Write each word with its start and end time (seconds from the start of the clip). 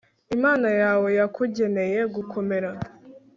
imana 0.35 0.69
yawe 0.81 1.09
yakugeneye 1.19 1.99
gukomera 2.15 2.69